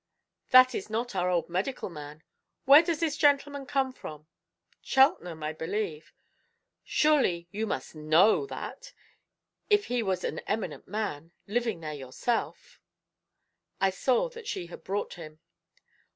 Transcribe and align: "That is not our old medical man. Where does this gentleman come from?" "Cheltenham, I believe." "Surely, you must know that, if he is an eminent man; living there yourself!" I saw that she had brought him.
"That 0.49 0.73
is 0.73 0.89
not 0.89 1.13
our 1.15 1.29
old 1.29 1.47
medical 1.47 1.87
man. 1.87 2.23
Where 2.65 2.81
does 2.81 2.99
this 3.01 3.15
gentleman 3.15 3.67
come 3.67 3.93
from?" 3.93 4.25
"Cheltenham, 4.81 5.43
I 5.43 5.53
believe." 5.53 6.11
"Surely, 6.83 7.47
you 7.51 7.67
must 7.67 7.93
know 7.93 8.47
that, 8.47 8.93
if 9.69 9.85
he 9.85 9.99
is 10.01 10.23
an 10.23 10.39
eminent 10.47 10.87
man; 10.87 11.33
living 11.45 11.81
there 11.81 11.93
yourself!" 11.93 12.79
I 13.79 13.91
saw 13.91 14.27
that 14.29 14.47
she 14.47 14.65
had 14.65 14.83
brought 14.83 15.13
him. 15.13 15.39